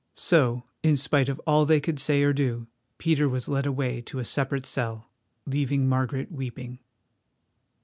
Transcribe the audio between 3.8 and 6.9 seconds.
to a separate cell, leaving Margaret weeping.